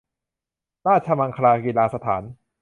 [0.87, 2.23] ราชมังคลากีฬาสถาน